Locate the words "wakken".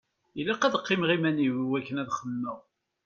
1.69-2.01